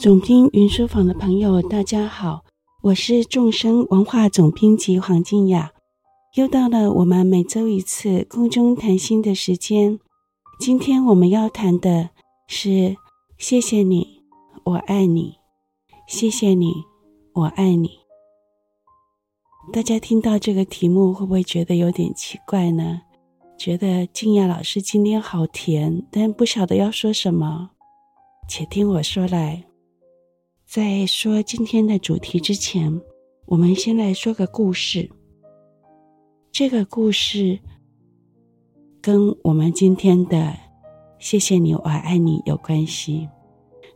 [0.00, 2.44] 总编云书房的朋友，大家好，
[2.82, 5.72] 我是众生文化总编辑黄静雅。
[6.36, 9.98] 又到了我们每周一次空中谈心的时间。
[10.60, 12.10] 今天我们要谈的
[12.46, 12.96] 是
[13.38, 14.22] “谢谢你，
[14.62, 15.34] 我爱你”。
[16.06, 16.84] 谢谢你，
[17.32, 17.90] 我爱你。
[19.72, 23.00] 大家听到这个题目，会不会觉得有点奇怪呢？
[23.58, 27.70] 觉得静雅老师今天好甜，但不晓得要说什么。
[28.48, 29.64] 且听我说来。
[30.68, 33.00] 在说今天的主题之前，
[33.46, 35.08] 我们先来说个故事。
[36.52, 37.58] 这个故事
[39.00, 40.54] 跟我们今天的
[41.18, 43.26] “谢谢你，我爱你”有关系。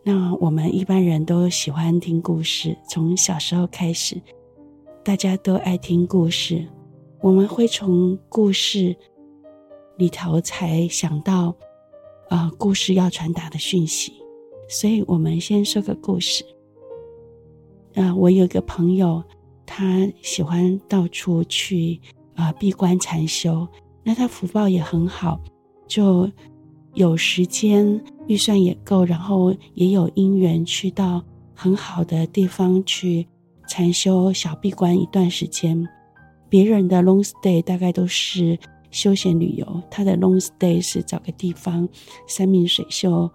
[0.03, 4.19] 那我们一般人都喜欢听故事，从小时候开始，
[5.05, 6.67] 大家都爱听故事。
[7.21, 8.97] 我们会从故事
[9.99, 11.55] 里头才想到，
[12.31, 14.15] 啊、呃，故事要传达的讯息。
[14.71, 16.43] 所以我们先说个故事。
[17.95, 19.23] 啊、我有一个朋友，
[19.67, 22.01] 他喜欢到处去
[22.35, 23.67] 啊、闭关禅修。
[24.03, 25.41] 那他福报也很好，
[25.87, 26.29] 就
[26.95, 31.23] 有时间，预算也够，然后也有因缘去到
[31.55, 33.27] 很好的地方去
[33.69, 35.89] 禅修小闭关一段时间。
[36.49, 38.59] 别人的 long stay 大概都是
[38.91, 41.89] 休闲旅游，他的 long stay 是找个地方，
[42.27, 43.31] 山明水秀，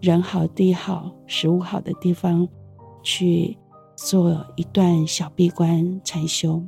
[0.00, 2.46] 人好地好，食物好的地方
[3.02, 3.56] 去。
[3.96, 6.62] 做一段小闭关禅修。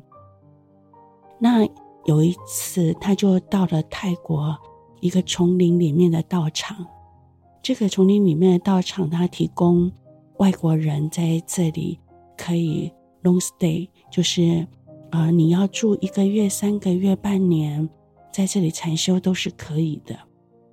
[1.38, 1.66] 那
[2.04, 4.56] 有一次，他就到了泰国
[5.00, 6.86] 一个丛林里面的道场。
[7.62, 9.90] 这个丛林里面的道场，他提供
[10.38, 11.98] 外国人在这里
[12.36, 14.66] 可以 long stay，就是
[15.10, 17.88] 啊、你要住一个月、三个月、半年，
[18.32, 20.16] 在这里禅修都是可以的。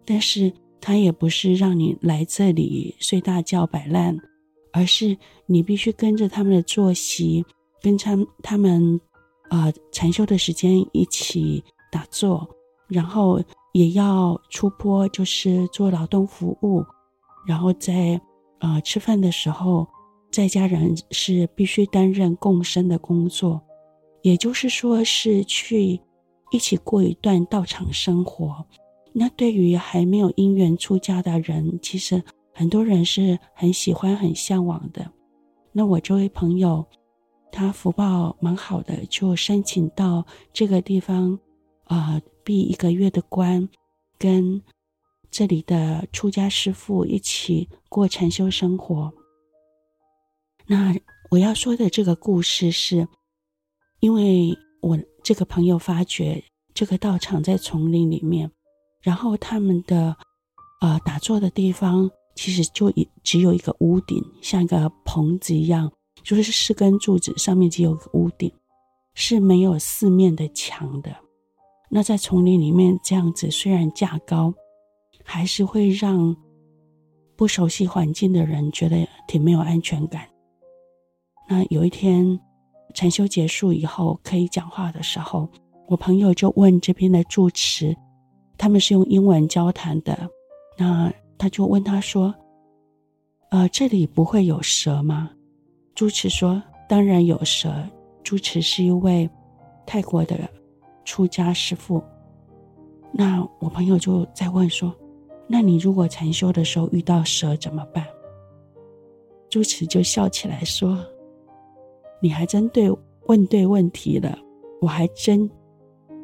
[0.06, 4.18] 但是，他也不是让你来这里睡大觉、摆烂。
[4.74, 7.46] 而是你必须跟着他们的作息，
[7.80, 9.00] 跟他他们，
[9.50, 12.46] 呃，禅修的时间一起打坐，
[12.88, 13.40] 然后
[13.74, 16.84] 也要出坡，就是做劳动服务，
[17.46, 18.20] 然后在
[18.60, 19.88] 呃吃饭的时候，
[20.32, 23.62] 在家人是必须担任共生的工作，
[24.24, 26.02] 也就是说是去
[26.52, 28.66] 一起过一段道场生活。
[29.14, 32.22] 那对于还没有因缘出家的人，其实。
[32.54, 35.12] 很多人是很喜欢、很向往的。
[35.72, 36.86] 那我这位朋友，
[37.52, 41.34] 他福报蛮好的，就申请到这个地方，
[41.86, 43.68] 啊、呃，闭一个月的关，
[44.20, 44.62] 跟
[45.32, 49.12] 这里的出家师父一起过禅修生活。
[50.68, 50.96] 那
[51.32, 53.08] 我要说的这个故事是，
[54.00, 56.44] 因为我这个朋友发觉
[56.76, 58.52] 这个道场在丛林里面，
[59.02, 60.16] 然后他们的
[60.82, 62.12] 呃打坐的地方。
[62.36, 65.92] 其实就一只有一个屋顶，像一个棚子一样，
[66.24, 68.52] 就是四根柱子上面只有一个屋顶，
[69.14, 71.16] 是没有四面的墙的。
[71.90, 74.52] 那在丛林里面这样子，虽然架高，
[75.24, 76.36] 还是会让
[77.36, 80.28] 不熟悉环境的人觉得挺没有安全感。
[81.48, 82.40] 那有一天
[82.96, 85.48] 禅修结束以后，可以讲话的时候，
[85.88, 87.96] 我朋友就问这边的住持，
[88.58, 90.28] 他们是用英文交谈的，
[90.78, 91.14] 那。
[91.44, 92.34] 他就问他说
[93.52, 95.30] ：“呃，这里不会有蛇吗？”
[95.94, 97.86] 朱持说：“当然有蛇。”
[98.24, 99.30] 朱持是一位
[99.86, 100.50] 泰国的
[101.04, 102.02] 出家师父。
[103.12, 104.96] 那我朋友就在问说
[105.46, 108.08] ：“那你如果禅修的时候遇到蛇怎么办？”
[109.52, 110.98] 朱持就笑起来说
[112.24, 112.90] ：“你还真对，
[113.26, 114.40] 问对问题了。
[114.80, 115.52] 我还真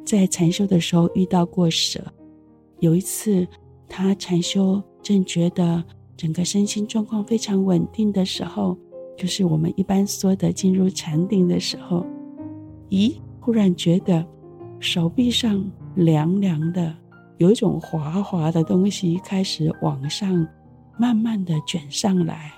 [0.06, 2.02] 在禅修的时候遇到过蛇。
[2.80, 3.46] 有一次，
[3.90, 5.84] 他禅修。”正觉得
[6.16, 8.78] 整个身心状况非常稳定的时候，
[9.18, 12.06] 就是我们一般说的进入禅定的时候，
[12.90, 14.26] 咦，忽然觉得
[14.80, 15.64] 手臂上
[15.96, 16.96] 凉凉的，
[17.38, 20.48] 有一种滑滑的东西开始往上
[20.98, 22.52] 慢慢的卷上来。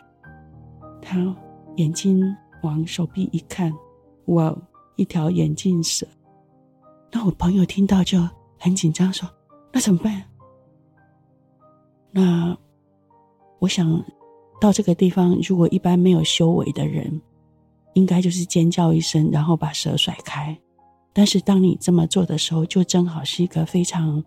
[1.01, 1.35] 他
[1.77, 2.21] 眼睛
[2.63, 3.71] 往手臂一看，
[4.25, 4.55] 哇，
[4.95, 6.07] 一条眼镜蛇。
[7.11, 8.19] 那我朋友听到就
[8.57, 9.29] 很紧张，说
[9.73, 10.23] ：“那怎么办？”
[12.11, 12.57] 那
[13.59, 14.03] 我想
[14.59, 17.21] 到这个地方，如果一般没有修为的人，
[17.93, 20.55] 应该就是尖叫一声，然后把蛇甩开。
[21.13, 24.23] 但是当你这么做的时候，就正好是一个非常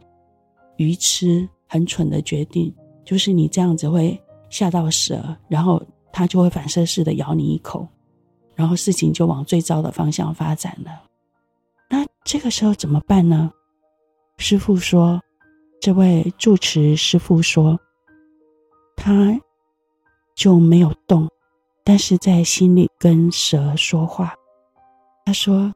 [0.76, 7.86] 愚痴、很蠢的决定，就是你这样子会吓到蛇，然后它就会反射式的咬你一口，
[8.54, 11.02] 然后事情就往最糟的方向发展了。
[11.90, 13.52] 那这个时候怎么办呢？
[14.38, 15.20] 师傅说。
[15.84, 17.78] 这位住持师父说
[18.96, 19.38] ：“他
[20.34, 21.28] 就没有动，
[21.84, 24.32] 但是在心里跟蛇说话。
[25.26, 25.70] 他说：“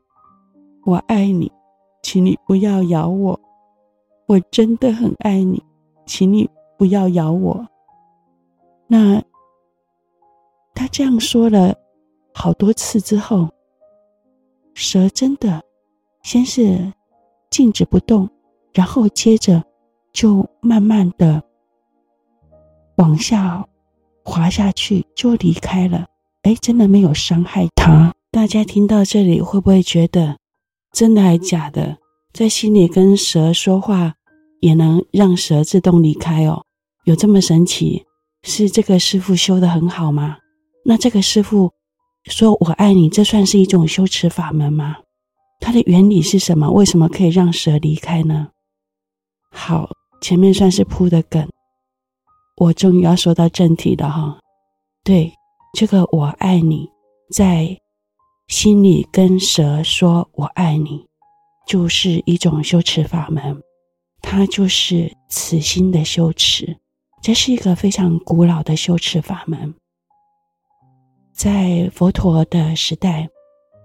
[0.87, 1.53] 我爱你，
[2.03, 3.39] 请你不要咬我。
[4.25, 5.63] 我真的很爱你，
[6.07, 7.69] 请你不要咬我。”
[8.89, 9.23] 那
[10.75, 11.77] 他这样说了
[12.33, 13.47] 好多次之后，
[14.73, 15.63] 蛇真的
[16.23, 16.91] 先是
[17.51, 18.27] 静止不动，
[18.73, 19.63] 然后接着
[20.13, 21.43] 就慢慢的
[22.97, 23.67] 往下
[24.25, 26.07] 滑下去，就离开了。
[26.43, 28.15] 哎，真的没有伤害他。
[28.31, 30.37] 大家听到这里会不会觉得
[30.93, 31.99] 真的还假的？
[32.33, 34.15] 在心里跟蛇说话
[34.61, 36.65] 也能让蛇自动离开哦？
[37.05, 38.05] 有这么神奇？
[38.43, 40.37] 是这个师傅修得很好吗？
[40.85, 41.73] 那这个师傅
[42.25, 44.97] 说我爱你，这算是一种修持法门吗？
[45.61, 46.71] 它的原理是什么？
[46.71, 48.49] 为什么可以让蛇离开呢？
[49.51, 51.49] 好，前面算是铺的梗，
[52.57, 54.39] 我终于要说到正题了哈。
[55.05, 55.33] 对，
[55.75, 56.89] 这个我爱你，
[57.31, 57.79] 在。
[58.49, 61.05] 心里跟蛇说“我爱你”，
[61.69, 63.63] 就是一种修持法门，
[64.23, 66.79] 它就是慈心的修持。
[67.21, 69.75] 这是一个非常古老的修持法门。
[71.35, 73.29] 在佛陀的时代，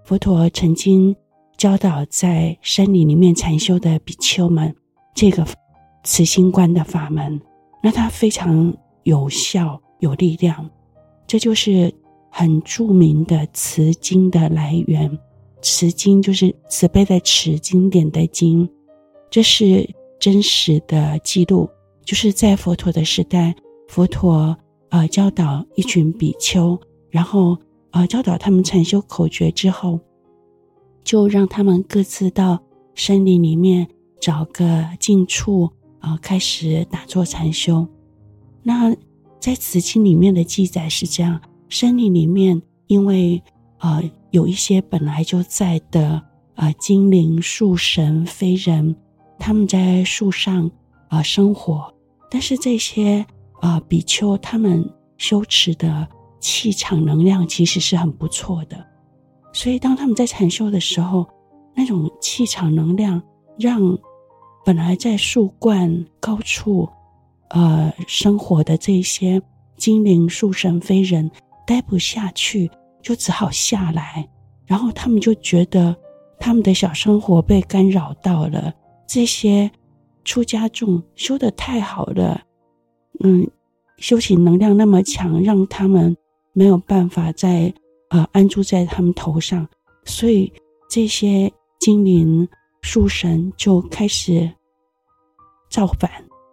[0.06, 1.14] 佛陀曾经
[1.58, 4.74] 教导在山林里面禅修的比丘们
[5.14, 5.46] 这个
[6.04, 7.40] 慈心观的法门，
[7.82, 8.72] 那它非常
[9.02, 10.70] 有效、有力量。
[11.26, 11.92] 这就是。
[12.36, 15.08] 很著名的慈经的来源，
[15.62, 18.68] 慈经就是慈悲的慈，经典的经，
[19.30, 21.70] 这是真实的记录。
[22.04, 23.54] 就是在佛陀的时代，
[23.86, 24.58] 佛陀
[24.88, 26.76] 呃教导一群比丘，
[27.08, 27.56] 然后
[27.92, 30.00] 呃教导他们禅修口诀之后，
[31.04, 32.60] 就让他们各自到
[32.96, 33.86] 森林里面
[34.20, 35.70] 找个近处
[36.04, 37.86] 呃开始打坐禅修。
[38.62, 38.94] 那
[39.40, 41.40] 在慈经里面的记载是这样。
[41.70, 43.42] 森林里面，因为
[43.78, 46.22] 呃有一些本来就在的
[46.54, 48.94] 呃精灵、树神、非人，
[49.38, 50.70] 他们在树上
[51.08, 51.92] 啊、生活。
[52.30, 53.24] 但是这些
[53.60, 56.06] 呃比丘他们修持的
[56.38, 58.86] 气场能量其实是很不错的，
[59.52, 61.26] 所以当他们在禅修的时候，
[61.74, 63.20] 那种气场能量
[63.58, 63.98] 让
[64.64, 66.88] 本来在树冠高处
[67.50, 69.40] 呃生活的这些
[69.76, 71.30] 精灵、树神、非人。
[71.66, 72.70] 待不下去，
[73.00, 74.28] 就只好下来。
[74.66, 75.96] 然后他们就觉得
[76.38, 78.70] 他们的小生活被干扰到了。
[79.06, 79.70] 这些
[80.26, 82.38] 出家众修得太好了，
[83.20, 83.48] 嗯，
[83.96, 86.14] 修行能量那么强，让他们
[86.52, 87.72] 没有办法再
[88.10, 89.66] 呃安住在他们头上。
[90.04, 90.52] 所以
[90.90, 91.50] 这些
[91.80, 92.46] 精灵、
[92.84, 94.48] 树神就开始
[95.70, 96.10] 造反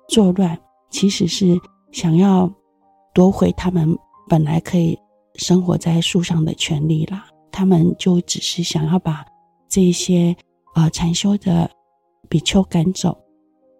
[0.07, 0.57] 作乱，
[0.89, 1.59] 其实是
[1.91, 2.49] 想要
[3.13, 3.95] 夺回他们。
[4.29, 4.97] 本来可以
[5.35, 9.25] 生活在树上的权利啦，他们就只是想要把
[9.67, 10.33] 这些
[10.73, 11.69] 呃禅修的
[12.29, 13.17] 比丘赶走，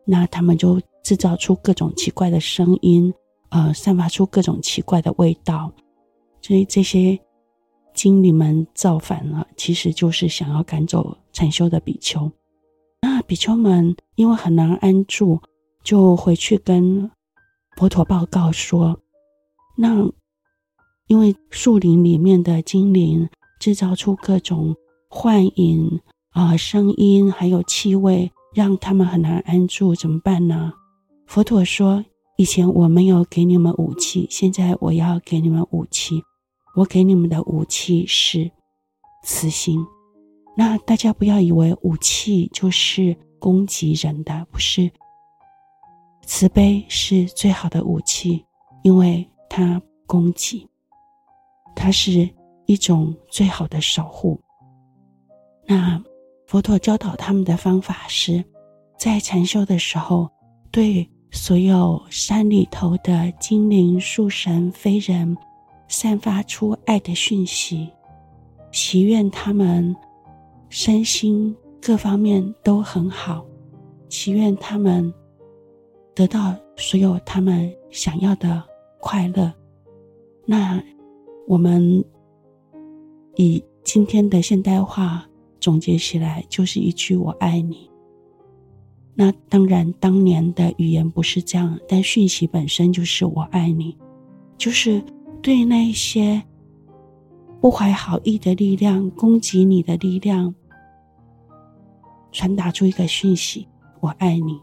[0.05, 3.13] 那他们就制造出各种奇怪的声音，
[3.49, 5.71] 呃，散发出各种奇怪的味道，
[6.41, 7.17] 所以这些
[7.93, 12.29] 精灵们造反了，其实就是想要赶走禅修的比丘。
[13.21, 15.39] 比丘们因为很难安住，
[15.83, 17.09] 就回去跟
[17.77, 18.99] 佛陀报告说，
[19.77, 20.11] 那。
[21.07, 23.27] 因为树林里面的精灵
[23.59, 24.73] 制造出各种
[25.09, 25.99] 幻影
[26.29, 30.71] 啊、声音，还有气味，让他们很难安住，怎么办呢？
[31.27, 32.05] 佛陀说
[32.37, 36.23] ：“以前我没有给你们武器，现在我要给你们武器。
[36.77, 38.49] 我给你们的武器是
[39.25, 39.85] 慈心。
[40.55, 44.91] 那大家不要以为武器就是攻击人的，不是。
[46.23, 48.45] 慈悲是最好的武器，
[48.83, 50.67] 因为它攻击。”
[51.73, 52.29] 它是
[52.65, 54.39] 一种最好的守护。
[55.65, 56.01] 那
[56.45, 58.43] 佛陀教导他们的方法是，
[58.99, 60.29] 在禅修的时候，
[60.69, 65.35] 对所有山里头的精灵、树神、非人，
[65.87, 67.89] 散发出爱的讯息，
[68.71, 69.95] 祈愿他们
[70.71, 73.45] 身心各方面都很好，
[74.09, 75.13] 祈愿他们
[76.15, 78.63] 得到所有他们想要的
[78.99, 79.53] 快乐。
[80.47, 80.83] 那。
[81.47, 82.01] 我们
[83.35, 85.27] 以今天的现代化
[85.59, 87.89] 总结起来，就是一句“我爱你”。
[89.13, 93.97] 那当然，当年的语言不是这样，但讯息本身就是“我爱你”，
[94.57, 95.03] 就是
[95.41, 96.41] 对那些
[97.59, 100.55] 不怀好意的力量、攻击你的力量，
[102.31, 103.67] 传达出一个讯息
[104.01, 104.59] ：“我爱你”。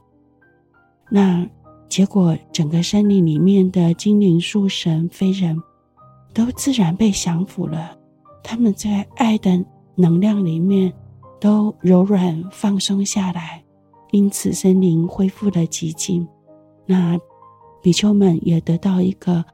[1.11, 1.49] 那
[1.89, 5.61] 结果，整个森林里面的精灵、树神、非人。
[6.35, 7.99] 都自然被降服了。
[8.45, 9.61] 他们在爱的
[9.97, 10.93] 能量里面
[11.41, 13.65] 都柔软放松下来，
[14.13, 16.29] 因此森林恢复了寂静。
[16.87, 17.19] 那
[17.83, 19.45] 比丘们也得到一个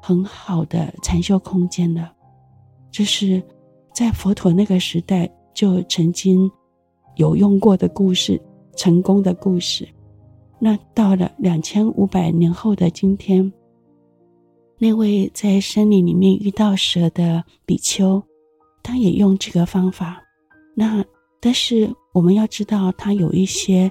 [0.00, 2.12] 很好的禅修空间了。
[2.92, 3.42] 这是
[3.92, 6.48] 在佛陀那个时代就曾经
[7.18, 8.40] 有用过的故事，
[8.74, 9.86] 成功的故事。
[10.58, 13.52] 那到了两千五百年后的今天，
[14.78, 18.22] 那位在森林里面遇到蛇的比丘，
[18.82, 20.22] 他也用这个方法。
[20.74, 21.04] 那
[21.40, 23.90] 但是我们要知道，他有一些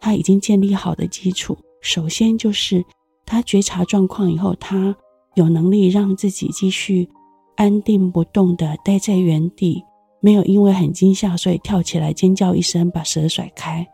[0.00, 1.56] 他已经建立好的基础。
[1.80, 2.82] 首先就是
[3.26, 4.96] 他觉察状况以后，他
[5.34, 7.06] 有能力让自己继续
[7.56, 9.82] 安定不动的待在原地，
[10.24, 13.86] 没有因为很惊吓所以跳起来尖叫一声把蛇甩开。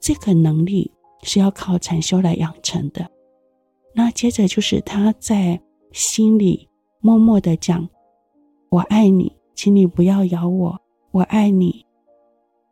[0.00, 0.90] 这个能力
[1.22, 3.08] 是要靠禅修来养成的。
[3.94, 5.60] 那接着就是他在
[5.92, 7.88] 心里默默地讲
[8.68, 10.76] ：“我爱你，请你不要咬我。
[11.12, 11.86] 我爱你，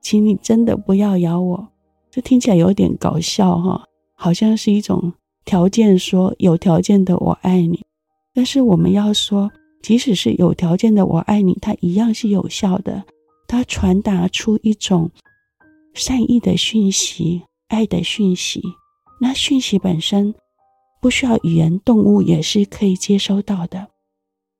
[0.01, 1.69] 请你真的不要咬我。”
[2.11, 5.13] 这听起来有点搞笑哈，好像是一种
[5.45, 7.81] 条件说有条件的我爱你。
[8.35, 9.49] 但是我们要说，
[9.83, 13.05] 即使是有条件的我爱你，它一样是有效的。
[13.47, 15.11] 它传达出一种
[15.95, 18.63] 善意的讯息、爱的讯息。
[19.21, 20.35] 那讯息本身。
[21.01, 23.89] 不需要语言，动物也是可以接收到的。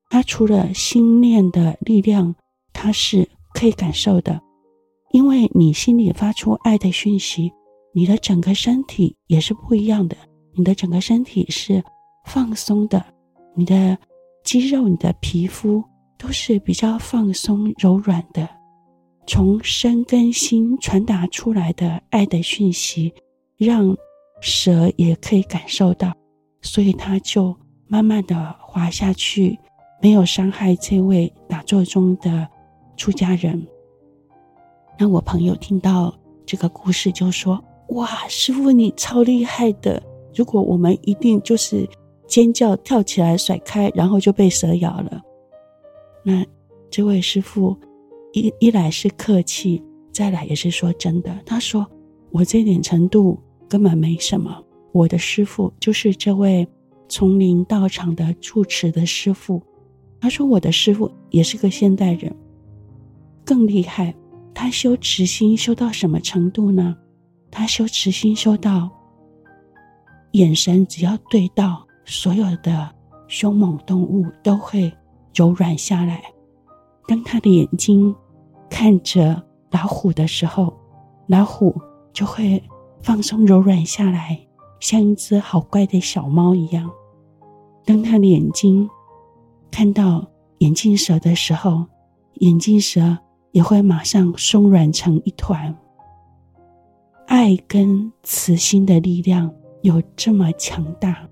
[0.09, 2.35] 它除了心念的力量，
[2.73, 4.41] 它是可以感受的。
[5.13, 7.49] 因为你心里发出爱的讯息，
[7.93, 10.17] 你的整个身体也是不一样的。
[10.53, 11.81] 你的整个身体是
[12.25, 13.01] 放松的，
[13.55, 13.97] 你的
[14.43, 15.83] 肌肉、你的皮肤
[16.17, 18.47] 都是比较放松、柔软的。
[19.25, 23.13] 从身跟心传达出来的爱的讯息，
[23.57, 23.95] 让
[24.41, 26.13] 蛇也可以感受到。
[26.61, 27.55] 所以它就
[27.87, 29.57] 慢慢的滑下去，
[30.01, 32.47] 没有伤害这位打坐中的
[32.97, 33.65] 出家人。
[34.99, 36.13] 那我朋友听到
[36.45, 37.63] 这个故事就说
[37.95, 40.01] ：“哇，师傅你超厉害的！
[40.35, 41.87] 如果我们一定就是
[42.33, 45.21] 尖叫跳起来甩开，然后就被蛇咬了。”
[46.25, 46.43] 那
[46.89, 47.77] 这位师傅
[48.31, 51.29] 一一来是客气，再来也是说真的。
[51.45, 51.85] 他说
[52.33, 56.67] ：“我这点程度根本没什么。”我的师傅就是这位
[57.07, 59.61] 从林道场的住持的师傅。
[60.19, 62.35] 他说：“我的师傅也是个现代人，
[63.45, 64.11] 更厉害。
[64.55, 66.97] 他修慈心修到什么程度呢？
[67.51, 68.89] 他修慈心修到
[70.31, 72.89] 眼神只要对到，所有的
[73.27, 74.91] 凶猛动物都会
[75.33, 76.21] 柔软下来。
[77.07, 78.15] 当他的眼睛
[78.69, 79.41] 看着
[79.71, 80.73] 老虎的时候，
[81.27, 81.75] 老虎
[82.11, 82.61] 就会
[83.01, 84.39] 放松柔软下来。”
[84.79, 86.91] 像一只好乖的小猫一样，
[87.85, 88.89] 当他的眼睛
[89.71, 91.85] 看到眼镜蛇的时候，
[92.41, 93.17] 眼镜蛇
[93.53, 95.73] 也会马上松软成一团。
[97.27, 99.49] 爱跟慈心的力量
[99.83, 101.25] 有这么强大，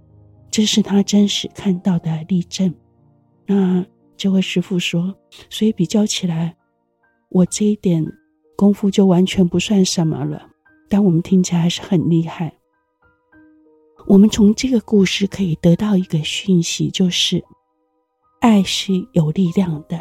[0.51, 2.71] 这是他真实看到的例证。
[3.47, 3.83] 那
[4.17, 5.15] 这位师父说，
[5.49, 6.55] 所以比较起来，
[7.29, 8.05] 我这一点
[8.55, 10.49] 功夫就完全不算什么了，
[10.89, 12.53] 但我们听起来还是很厉害。
[14.07, 17.43] 我们从这个故事可以得到一个讯息，就是
[18.41, 19.99] 爱是有力量的。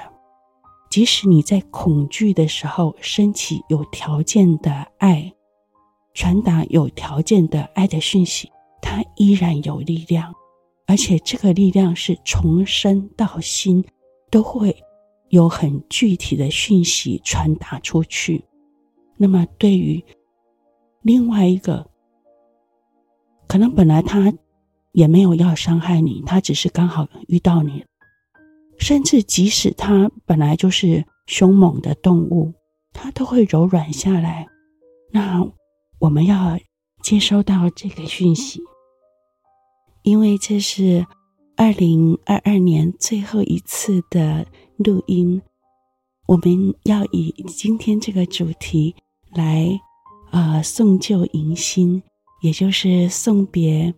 [0.91, 5.33] 即使你在恐惧的时候升起有条件的爱，
[6.13, 8.51] 传达有条件的爱的讯息，
[8.83, 10.35] 它依然有力量，
[10.91, 13.85] 而且这个力量是从身到心
[14.29, 14.77] 都会
[15.29, 18.45] 有很具体的讯息传达出去。
[19.17, 20.05] 那么，对于
[21.03, 21.89] 另外一个。
[23.47, 24.33] 可能本来他
[24.91, 27.85] 也没有要伤害你，他只是刚好遇到你。
[28.77, 32.53] 甚至即使他本来就是凶猛的动物，
[32.93, 34.49] 他都会柔软下来。
[35.13, 35.41] 那
[36.01, 36.59] 我们要
[37.01, 38.61] 接收到这个讯息，
[40.03, 41.07] 因为这是
[41.57, 45.41] 二零二二年最后一次的录音，
[46.27, 48.95] 我们要以今天这个主题
[49.35, 49.69] 来
[50.31, 52.03] 呃送旧迎新。
[52.43, 53.93] 也就是送别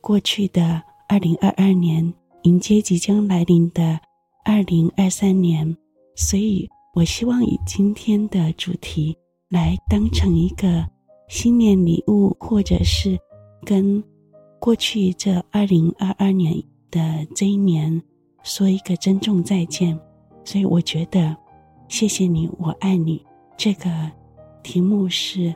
[0.00, 2.14] 过去的二零二二年，
[2.44, 3.98] 迎接即将来临的
[4.44, 5.76] 二零二三年，
[6.14, 9.12] 所以我希望以今天的主题
[9.48, 10.86] 来当成一个
[11.28, 13.18] 新年礼物，或者是
[13.66, 14.00] 跟
[14.60, 16.54] 过去这二零二二年
[16.90, 18.00] 的这一年
[18.44, 19.98] 说一个珍重再见。
[20.44, 21.36] 所以我觉得，
[21.88, 23.24] 谢谢你，我爱你，
[23.56, 23.90] 这个
[24.62, 25.52] 题目是。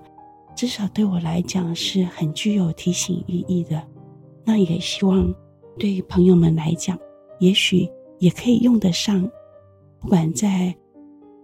[0.56, 3.82] 至少对我来讲是很具有提醒意义的。
[4.44, 5.34] 那也希望
[5.76, 6.96] 对于朋友们来讲，
[7.40, 7.88] 也许
[8.20, 9.28] 也可以用得上，
[9.99, 10.73] 不管在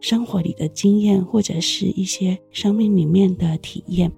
[0.01, 4.11] 生活里的经验，或者是一些生命里面的体验。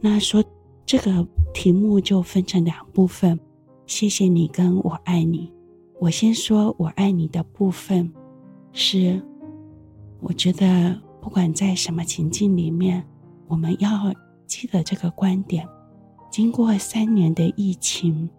[0.00, 0.40] 那说
[0.86, 3.40] 这个题目就分成两部分，
[3.86, 5.52] 谢谢你跟我爱你。
[5.98, 8.12] 我先说我爱你的部分，
[8.72, 9.20] 是
[10.20, 13.04] 我觉得不管在什么情境里面，
[13.48, 14.14] 我们要
[14.46, 15.66] 记得这个观点。
[16.30, 18.30] 经过三年的疫情，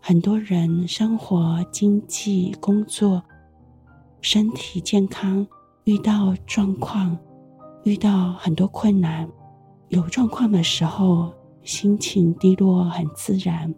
[0.00, 3.22] 很多人生活、经济、工作、
[4.20, 5.46] 身体健康
[5.84, 7.16] 遇到状况，
[7.84, 9.28] 遇到很多困难。
[9.90, 13.72] 有状况的时候，心情低落很自然。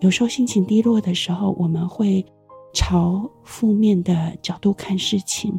[0.00, 2.24] 有时候心情低落的时候，我们会
[2.72, 5.58] 朝负面的角度看事情，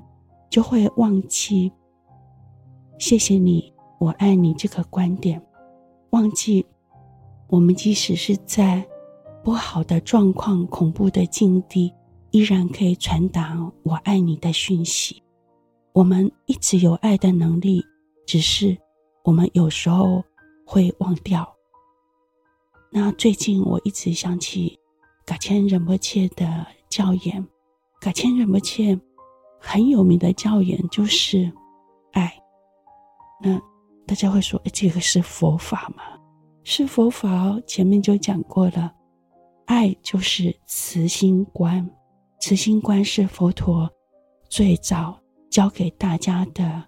[0.49, 1.71] 就会忘记
[2.99, 5.41] “谢谢你，我爱你”这个观点，
[6.11, 6.65] 忘记
[7.47, 8.85] 我们即使是在
[9.43, 11.93] 不好的状况、恐怖的境地，
[12.31, 15.23] 依然可以传达“我爱你”的讯息。
[15.93, 17.83] 我们一直有爱的能力，
[18.27, 18.77] 只是。
[19.23, 20.23] 我们有时候
[20.65, 21.55] 会忘掉。
[22.91, 24.79] 那最近我一直想起
[25.25, 27.45] 噶千仁波切的教言，
[27.99, 28.99] 噶千仁波切
[29.59, 31.51] 很有名的教言就是
[32.13, 32.33] 爱。
[33.41, 33.61] 那
[34.07, 36.03] 大家会说，哎，这个是佛法吗？
[36.63, 37.61] 是佛法哦。
[37.67, 38.93] 前面就讲过了，
[39.65, 41.87] 爱就是慈心观，
[42.39, 43.89] 慈心观是佛陀
[44.47, 45.19] 最早
[45.49, 46.83] 教给大家的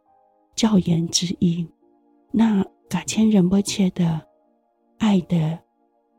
[0.55, 1.67] 教言之一。
[2.31, 4.21] 那噶千仁波切的
[4.97, 5.59] 爱的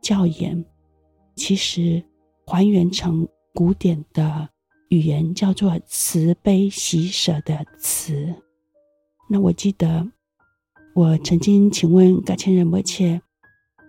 [0.02, 0.64] 教言，
[1.34, 2.04] 其实
[2.46, 4.48] 还原成古典的
[4.90, 8.34] 语言，叫做慈悲喜舍的慈。
[9.30, 10.06] 那我记得
[10.94, 13.22] 我曾经请问噶千仁波切，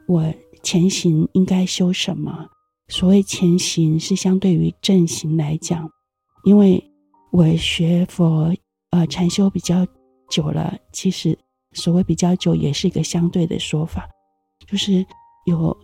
[0.08, 2.48] 我前行应该修什么？
[2.88, 5.92] 所谓前行是相对于正行来讲，
[6.46, 6.82] 因为
[7.32, 8.54] 我学佛
[8.92, 9.86] 呃禅修比较
[10.30, 11.38] 久了，其实。
[11.74, 14.10] 所谓比较久，也是一个相对的说法，
[14.68, 15.06] 就是
[15.46, 15.78] 有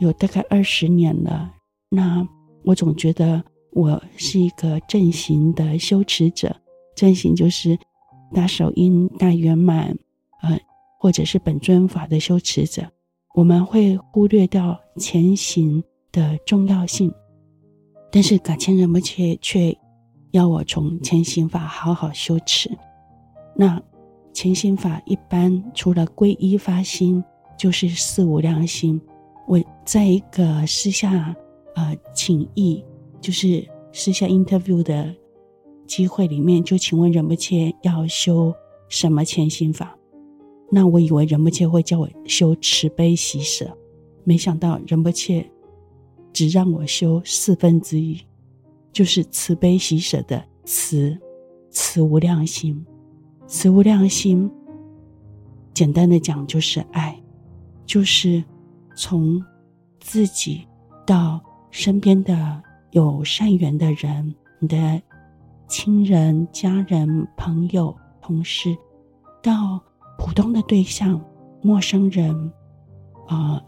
[0.00, 1.52] 有大概二十年了。
[1.88, 2.26] 那
[2.64, 6.54] 我总觉得我是一个正行的修持者，
[6.96, 7.78] 正行就是
[8.34, 9.96] 大手印、大圆满，
[10.42, 10.58] 呃，
[10.98, 12.84] 或者是本尊法的修持者。
[13.34, 17.12] 我们会忽略掉前行的重要性，
[18.10, 19.76] 但是噶千仁波切却
[20.32, 22.68] 要我从前行法好好修持。
[23.54, 23.80] 那。
[24.40, 27.24] 潜心法一般除了皈依发心，
[27.58, 29.00] 就是四无量心。
[29.48, 31.34] 我在一个私下
[31.74, 32.84] 呃请益，
[33.20, 35.12] 就是私下 interview 的
[35.88, 38.54] 机会里面，就请问仁波切要修
[38.88, 39.98] 什么潜心法？
[40.70, 43.76] 那我以为仁波切会叫我修慈悲喜舍，
[44.22, 45.44] 没想到仁波切
[46.32, 48.16] 只让我修四分之一，
[48.92, 51.18] 就是慈悲喜舍的慈，
[51.70, 52.86] 慈无量心。
[53.50, 54.48] 慈无量心，
[55.72, 57.18] 简单的讲就是爱，
[57.86, 58.44] 就是
[58.94, 59.42] 从
[60.00, 60.68] 自己
[61.06, 65.00] 到身边的有善缘的人，你的
[65.66, 68.76] 亲人、家人、朋友、同事，
[69.42, 69.82] 到
[70.18, 71.18] 普通的对象、
[71.62, 72.52] 陌生人，
[73.28, 73.58] 啊、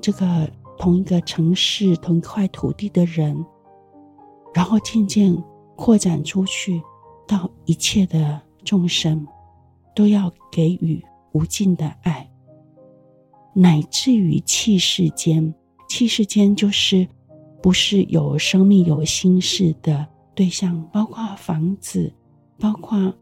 [0.00, 3.44] 这个同一个城市、同一块土地的人，
[4.54, 5.36] 然后渐渐
[5.74, 6.80] 扩展出去
[7.26, 8.45] 到一切的。
[8.66, 9.24] 众生
[9.94, 11.00] 都要给予
[11.30, 12.28] 无尽的爱，
[13.54, 15.54] 乃至于器世间，
[15.88, 17.06] 器世间就是
[17.62, 22.12] 不是有生命有心事的对象，包括房子，
[22.58, 23.14] 包括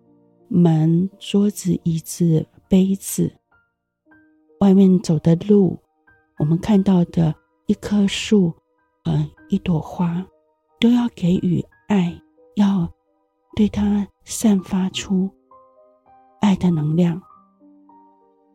[0.48, 3.30] 门、桌子、椅子、杯子，
[4.60, 5.78] 外面走的路，
[6.38, 7.34] 我们看到的
[7.66, 8.50] 一棵树，
[9.04, 10.26] 嗯、呃，一朵花，
[10.80, 12.18] 都要给予爱，
[12.56, 12.90] 要
[13.54, 14.08] 对它。
[14.26, 15.30] 散发出
[16.44, 17.18] 爱的能量。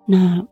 [0.06, 0.46] 那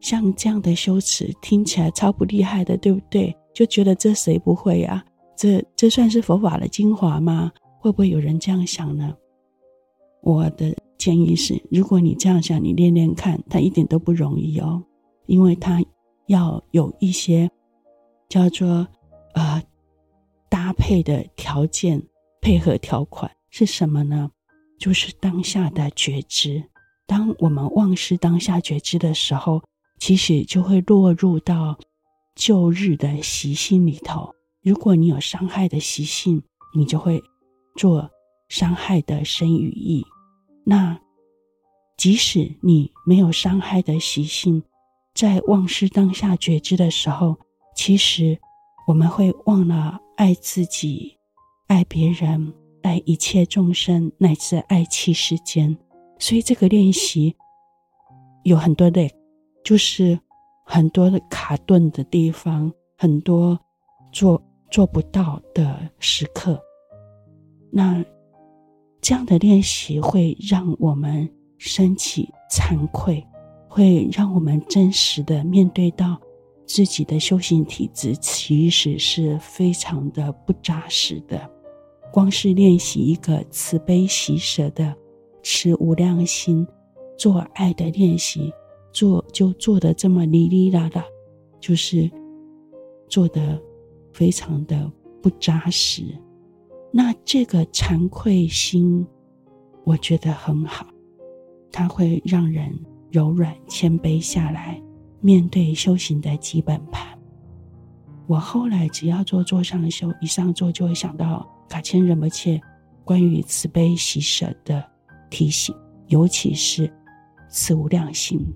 [0.00, 3.36] 像这样的修持听起来超不厉害的，对不对？
[3.52, 5.04] 就觉得这谁不会呀？
[5.36, 7.50] 这这算是佛法的精华吗？
[7.80, 9.12] 会不会有人这样想呢？
[10.22, 14.80] 我的建议是，如果你这样想，你练练看，它一点都不容易哦，
[15.26, 15.82] 因为它
[16.26, 17.50] 要有一些
[18.28, 18.86] 叫做
[19.34, 19.60] 呃
[20.48, 22.00] 搭配的条件、
[22.40, 23.28] 配合条款。
[23.50, 24.30] 是什么呢？
[24.78, 26.62] 就是当下的觉知。
[27.06, 29.62] 当我们忘失当下觉知的时候，
[29.98, 31.78] 其实就会落入到
[32.34, 34.34] 旧日的习性里头。
[34.62, 36.42] 如果你有伤害的习性，
[36.74, 37.22] 你就会
[37.76, 38.10] 做
[38.48, 40.04] 伤害的身语意。
[40.64, 41.00] 那
[41.96, 44.62] 即使你没有伤害的习性，
[45.14, 47.36] 在忘失当下觉知的时候，
[47.74, 48.38] 其实
[48.86, 51.16] 我们会忘了爱自己、
[51.66, 55.76] 爱别人、爱一切众生，乃至爱其世间。
[56.18, 57.34] 所以这个练习
[58.42, 59.08] 有很多的，
[59.64, 60.18] 就是
[60.64, 63.58] 很多的卡顿的地方，很多
[64.12, 66.60] 做做不到的时刻。
[67.70, 68.04] 那
[69.00, 73.24] 这样的练习会让我们升起惭愧，
[73.68, 76.20] 会让我们真实的面对到
[76.66, 81.48] 自己的修行体质其实是非常的不扎实的。
[82.18, 84.92] 光是练习一个慈悲喜舍的。
[85.40, 86.66] 持无量心，
[87.16, 88.52] 做爱的练习，
[88.92, 91.04] 做就做的这么哩哩啦啦，
[91.60, 92.10] 就是
[93.08, 93.56] 做的
[94.12, 94.90] 非常的
[95.22, 96.02] 不扎实。
[96.90, 99.06] 那这个惭愧心，
[99.84, 100.88] 我觉得很好，
[101.70, 102.76] 它会让人
[103.12, 104.82] 柔软谦卑下来，
[105.20, 107.16] 面对修行的基本盘。
[108.26, 112.60] 我后来只要做坐上修，一上座就会想到卡谦仁波切
[113.04, 114.84] 关于慈悲喜舍的。
[115.30, 115.76] 提醒，
[116.06, 116.90] 尤其是
[117.50, 118.50] 慈无量心。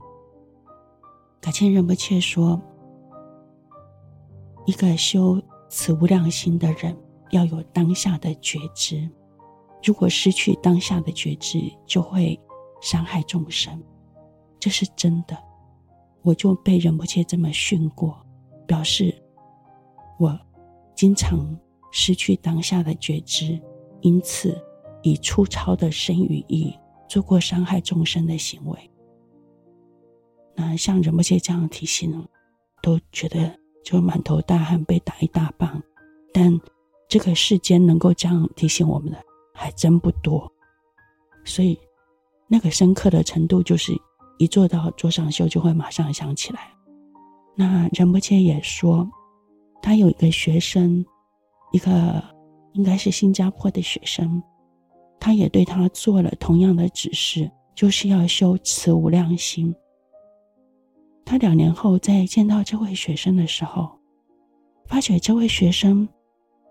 [1.38, 2.58] 卡谦仁波切说，
[4.64, 6.96] 一个修慈无量心的人
[7.30, 9.06] 要有当下的觉知，
[9.84, 12.40] 如果失去当下的觉知，就会
[12.80, 13.78] 伤害众生。
[14.58, 15.36] 这是真的，
[16.22, 18.16] 我就被仁波切这么训过，
[18.66, 19.14] 表示
[20.18, 20.40] 我
[20.94, 21.38] 经常
[21.92, 23.60] 失去当下的觉知，
[24.00, 24.60] 因此。
[25.04, 26.72] 以粗糙的身语意
[27.08, 28.90] 做过伤害众生的行为，
[30.54, 32.24] 那像仁波切这样提醒，
[32.80, 33.52] 都觉得
[33.84, 35.82] 就满头大汗，被打一大棒。
[36.32, 36.56] 但
[37.08, 39.18] 这个世间能够这样提醒我们的
[39.52, 40.48] 还真不多，
[41.44, 41.76] 所以
[42.46, 43.92] 那个深刻的程度，就是
[44.38, 46.72] 一做到桌上修，就会马上想起来。
[47.56, 49.10] 那仁波切也说，
[49.82, 51.04] 他有一个学生，
[51.72, 52.22] 一个
[52.74, 54.42] 应该是新加坡的学生。
[55.18, 59.74] 他也对他做了同样的指示，就是要修慈无量心。
[61.24, 63.90] 他两年后再见到这位学生的时候，
[64.86, 66.08] 发觉这位学生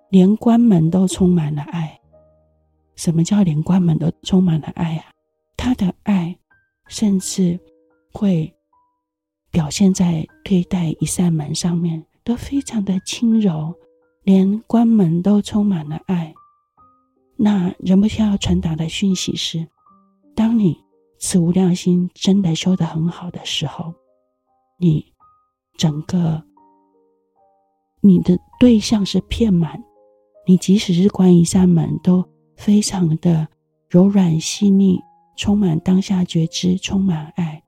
[0.10, 1.98] 连关门都充满了爱。
[2.98, 5.06] 什么叫连关门都充满了爱啊？
[5.56, 6.38] 他的爱
[6.88, 7.58] 甚至
[8.12, 8.54] 会
[9.50, 13.74] 表现在对待一扇门上面，都非常的轻柔，
[14.24, 16.34] 连关门都充满了爱。
[17.36, 19.68] 那人不需要传达的讯息是：
[20.36, 20.78] 当你
[21.18, 23.94] 此无量心真的修得很好的时候，
[24.78, 25.14] 你
[25.78, 26.44] 整个
[28.02, 29.84] 你的对象是遍满，
[30.46, 32.24] 你即使是关一扇门，都
[32.56, 33.48] 非常的
[33.90, 35.00] 柔软细腻，
[35.36, 37.64] 充满当下觉知，充满爱。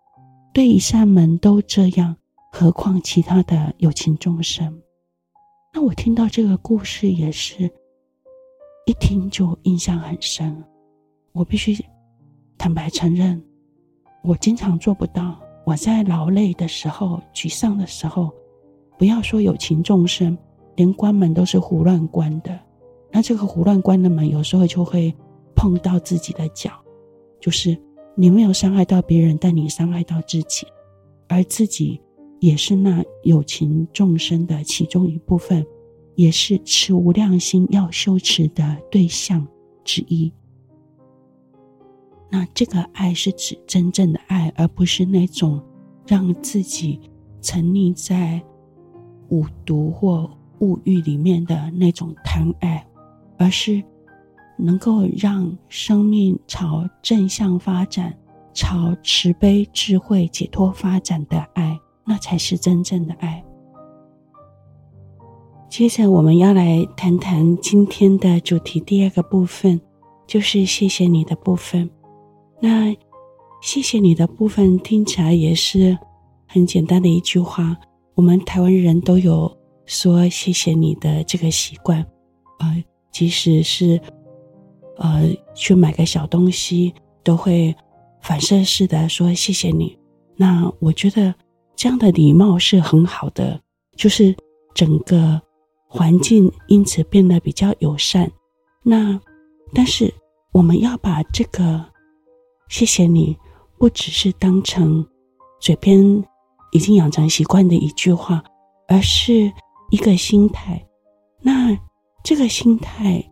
[0.54, 2.16] 对一扇门都这样，
[2.52, 4.83] 何况其他的有情众生？
[5.74, 7.70] 那我听到这个故事也是。
[8.86, 10.62] 一听就印象很深，
[11.32, 11.74] 我必须
[12.58, 13.42] 坦白承认，
[14.24, 15.40] 我经常做不到。
[15.66, 18.30] 我在劳累的时候、沮丧的时候，
[18.98, 20.38] 不要说有情众生，
[20.76, 22.60] 连关门都是胡乱关的。
[23.10, 25.16] 那这个胡乱关的门，有时候就会
[25.56, 26.74] 碰到自己的脚，
[27.40, 27.78] 就是
[28.16, 30.68] 你没有伤害到别人，但你伤害到自己，
[31.30, 32.02] 而自己
[32.44, 35.66] 也是那有情众生的其中一部分。
[36.16, 39.48] 也是持无量心要修持的对象
[39.84, 40.32] 之一。
[42.30, 45.60] 那这个爱是指真正的爱，而不是那种
[46.06, 47.00] 让自己
[47.42, 48.40] 沉溺在
[49.30, 50.30] 五毒或
[50.60, 52.86] 物欲里面的那种贪爱，
[53.40, 53.84] 而是
[54.56, 58.16] 能够让生命朝正向发展、
[58.54, 63.44] 朝慈悲、智慧、解脱发展的爱，那才是真正的爱。
[65.70, 69.82] 接着我们要来谈谈今天的主题，第二个部分
[70.28, 71.90] 就是谢谢你的部分。
[72.60, 72.96] 那
[73.62, 75.98] 谢谢你的部分听起来也是
[76.48, 77.76] 很简单的一句话，
[78.14, 79.52] 我们台湾人都有
[79.86, 82.06] 说谢谢你的这个习惯，
[82.60, 84.00] 呃，即使是
[84.98, 87.74] 呃去买个小东西，都会
[88.22, 89.98] 反射式的说谢谢你。
[90.36, 91.34] 那我觉得
[91.76, 93.62] 这样的礼貌是很好的，
[93.96, 94.36] 就是
[94.74, 95.42] 整个。
[95.96, 98.32] 环境因此变得比较友善，
[98.82, 99.22] 那
[99.76, 100.12] 但是
[100.52, 101.86] 我们要把这个
[102.68, 103.38] “谢谢你”
[103.78, 105.08] 不只是当成
[105.62, 106.02] 嘴边
[106.72, 108.44] 已经养成习惯的一句话，
[108.88, 109.54] 而是
[109.92, 110.84] 一个心态。
[111.40, 111.78] 那
[112.24, 113.24] 这个心态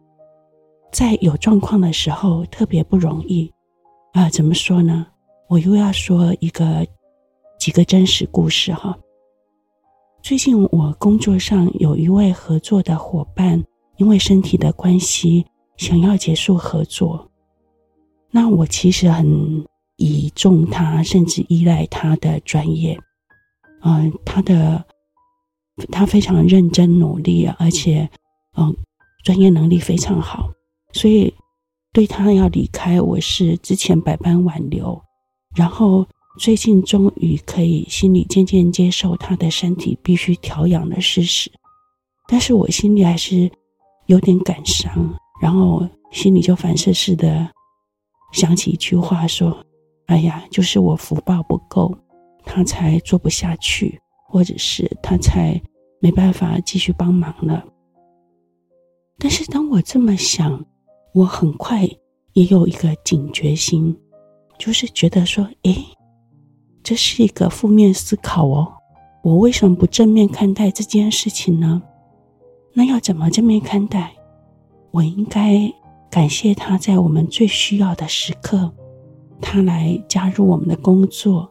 [0.91, 3.51] 在有状况的时候特别不容易
[4.13, 5.07] 啊，怎么说呢？
[5.49, 6.85] 我又要说一个
[7.61, 8.97] 几个真实故事哈。
[10.23, 13.63] 最近我工作上有一位合作的伙伴，
[13.97, 15.45] 因为身体的关系，
[15.77, 17.29] 想要结束合作。
[18.31, 19.63] 那我其实很
[19.97, 22.99] 倚重他，甚至依赖他的专业。
[23.83, 24.83] 嗯、他的
[25.91, 28.09] 他非常认真努力，而且
[28.57, 28.75] 嗯、
[29.23, 30.49] 专业能力非常好，
[30.93, 31.31] 所以
[31.93, 34.99] 对他要离开，我是之前百般挽留，
[35.55, 36.03] 然后。
[36.39, 41.51] 最近终于可以心里渐渐接受他的身体必须调养的事实，
[42.27, 43.51] 但是我心里还是
[44.05, 47.47] 有点感伤，然后心里就反射似的
[48.31, 49.55] 想起一句话说
[50.07, 51.93] ：“哎呀，就是我福报不够，
[52.45, 55.61] 他才做不下去，或者是他才
[55.99, 57.63] 没办法继续帮忙了。”
[59.19, 60.65] 但是当我这么想，
[61.13, 61.83] 我很快
[62.33, 63.95] 也有一个警觉心，
[64.57, 65.85] 就是觉得说：“诶。”
[66.83, 68.73] 这是一个负面思考哦，
[69.23, 71.81] 我为什么不正面看待这件事情呢？
[72.73, 74.13] 那要怎么正面看待？
[74.91, 75.71] 我应该
[76.09, 78.71] 感谢他在我们最需要的时刻，
[79.39, 81.49] 他来加入我们的工作，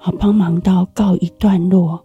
[0.00, 2.02] 啊，帮忙到告一段落，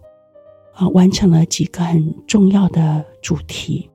[0.74, 3.88] 啊，完成了几个很重要的主题。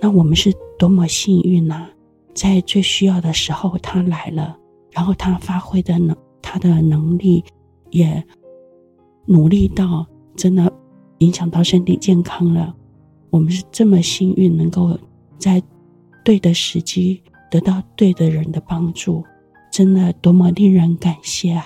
[0.00, 1.86] 那我们是多么幸运呐！
[2.34, 4.58] 在最需要的时候他来了，
[4.90, 7.42] 然后他发挥的能，他的能力。
[7.96, 8.22] 也
[9.24, 10.06] 努力到
[10.36, 10.70] 真的
[11.18, 12.74] 影响到身体健康了。
[13.30, 14.98] 我们是这么幸运，能够
[15.38, 15.62] 在
[16.22, 19.24] 对的时机得到对的人的帮助，
[19.72, 21.64] 真的多么令人感谢啊！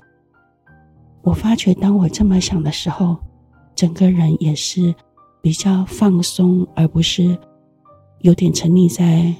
[1.22, 3.16] 我发觉，当我这么想的时候，
[3.74, 4.94] 整个人也是
[5.42, 7.36] 比较放松，而不是
[8.20, 9.34] 有点沉溺在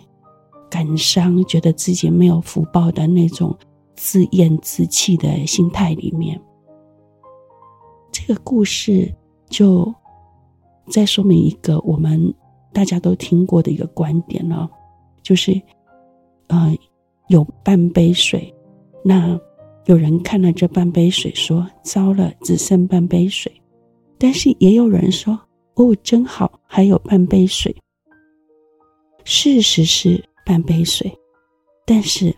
[0.69, 3.57] 感伤，觉得自己没有福报的那种
[3.95, 6.41] 自厌自弃的心态里面。
[8.27, 9.13] 这个故事
[9.49, 9.93] 就
[10.89, 12.33] 再说明一个我们
[12.73, 14.69] 大家都听过的一个观点了，
[15.23, 15.61] 就是，
[16.49, 16.77] 呃，
[17.29, 18.53] 有半杯水，
[19.03, 19.39] 那
[19.87, 23.51] 有人看了这半杯水说：“糟了，只剩半杯水。”
[24.19, 25.39] 但是也有人说
[25.75, 27.75] ：“哦，真好，还有半杯水。”
[29.25, 31.11] 事实是半杯水，
[31.87, 32.35] 但是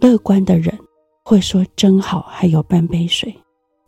[0.00, 0.76] 乐观的人
[1.24, 3.34] 会说：“真好，还有半杯水。”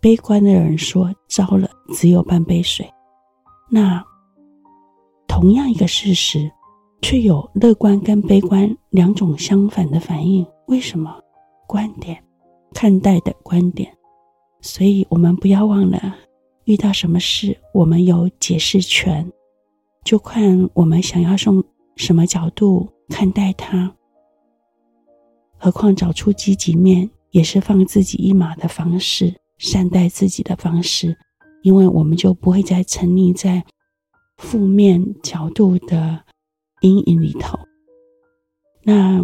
[0.00, 2.88] 悲观的人说：“糟了，只有半杯水。”
[3.68, 4.02] 那
[5.26, 6.50] 同样一个事实，
[7.02, 10.46] 却有乐观跟悲观两种相反的反应。
[10.66, 11.18] 为什么？
[11.66, 12.22] 观点，
[12.72, 13.92] 看待的观点。
[14.60, 16.14] 所以我们不要忘了，
[16.64, 19.28] 遇到什么事，我们有解释权，
[20.04, 21.62] 就看我们想要从
[21.96, 23.92] 什么角度看待它。
[25.58, 29.34] 何况找出积极面，也是放自己一马的方式。
[29.58, 31.16] 善待自己的方式，
[31.62, 33.64] 因为我们就不会再沉溺在
[34.36, 36.22] 负面角度的
[36.82, 37.58] 阴影里头。
[38.82, 39.20] 那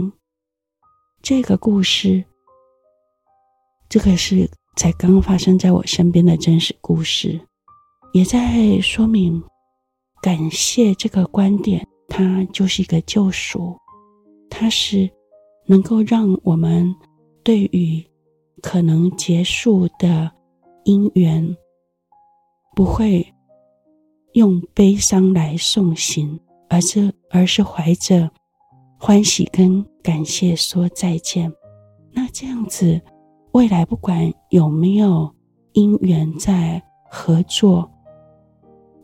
[1.20, 2.24] 这个故事，
[3.88, 7.40] 这个是才刚发生在我身边的真实故事，
[8.12, 9.42] 也在说明
[10.22, 13.76] 感谢这个观点，它就是一个救赎，
[14.48, 15.08] 它是
[15.66, 16.92] 能够让我们
[17.44, 18.02] 对于。
[18.62, 20.30] 可能结束的
[20.84, 21.56] 姻缘，
[22.76, 23.26] 不会
[24.34, 28.30] 用悲伤来送行，而是而是怀着
[28.96, 31.52] 欢喜跟感谢说再见。
[32.12, 33.00] 那这样子，
[33.50, 35.28] 未来不管有没有
[35.72, 37.90] 姻缘再合作，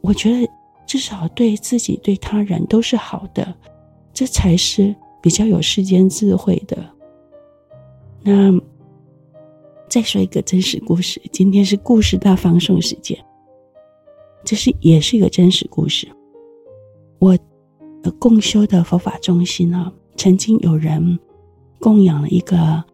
[0.00, 0.48] 我觉得
[0.86, 3.52] 至少对自己对他人都是好的，
[4.12, 6.78] 这才是比较有世间智慧的。
[8.22, 8.56] 那。
[9.88, 13.18] 再说一个真实故事，今天是故事大放送时间。
[14.44, 16.06] 这是也是一个真实故事。
[17.18, 17.36] 我
[18.18, 21.18] 共修的佛法中心呢，曾经有人
[21.80, 22.84] 供养了一个，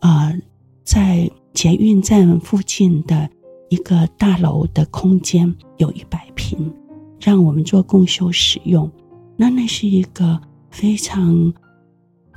[0.00, 0.38] 呃，
[0.84, 3.28] 在捷运站附近的
[3.70, 6.72] 一个大楼的空间，有一百平，
[7.18, 8.90] 让我们做共修使用。
[9.36, 11.52] 那那是一个非常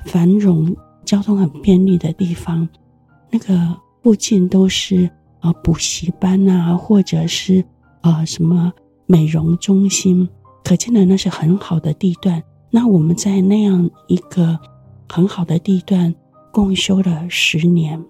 [0.06, 2.66] 繁荣、交通很便利的地方，
[3.30, 3.76] 那个。
[4.08, 7.62] 附近都是呃补习班啊，或者是
[8.00, 8.72] 呃什么
[9.04, 10.26] 美容中心，
[10.64, 12.42] 可见的那是很好的地段。
[12.70, 14.58] 那我们在那样一个
[15.10, 16.14] 很好的地段
[16.50, 18.02] 共修了十年，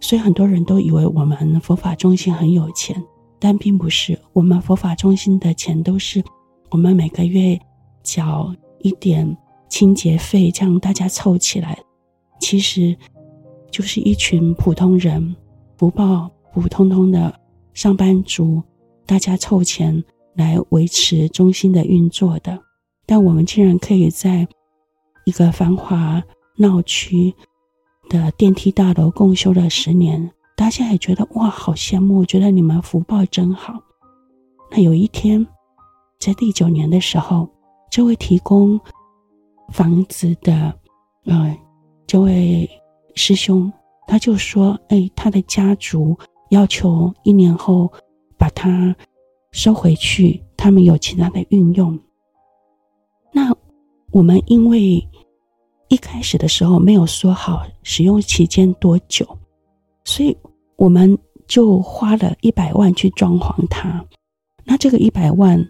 [0.00, 3.00] 所以很多人都以为我们佛法中心很有钱，
[3.38, 4.18] 但并不是。
[4.32, 6.20] 我们佛法中心的钱都是
[6.72, 7.56] 我们每个月
[8.02, 9.36] 缴一点
[9.68, 11.78] 清洁费，这样大家凑起来，
[12.40, 12.96] 其实。
[13.70, 15.34] 就是一群普通人，
[15.76, 17.38] 不报普通通的
[17.74, 18.62] 上班族，
[19.04, 20.02] 大家凑钱
[20.34, 22.58] 来维持中心的运作的。
[23.04, 24.46] 但我们竟然可以在
[25.24, 26.22] 一个繁华
[26.56, 27.34] 闹区
[28.08, 33.74] 的电梯大楼共修了十年，大家也觉得哇，好羡慕，觉得你们福报真好。
[34.70, 35.46] 那有一天，
[36.18, 37.48] 在第九年的时候，
[37.90, 38.80] 这位提供
[39.72, 40.74] 房子的，
[41.26, 41.56] 呃，
[42.06, 42.68] 这位
[43.16, 43.70] 师兄
[44.06, 46.16] 他就说：“哎，他的家族
[46.50, 47.92] 要求一年后
[48.38, 48.94] 把它
[49.50, 51.98] 收回去，他们有其他的运用。”
[53.34, 53.52] 那
[54.12, 55.04] 我们因为。
[55.88, 59.24] 一开始的时候没有说好使用期间多久，
[60.02, 60.36] 所以
[60.74, 64.04] 我们就花了一百万去装潢它。
[64.64, 65.64] 那这个一百万